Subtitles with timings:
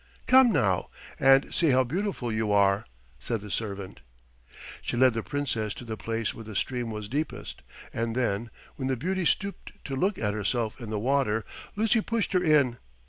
[0.25, 2.87] "Come now, and see how beautiful you are,"
[3.19, 3.99] said the servant.
[4.81, 7.61] She led the Princess to the place where the stream was deepest,
[7.93, 11.45] and then, when the beauty stooped to look at herself in the water,
[11.75, 12.77] Lucy pushed her in.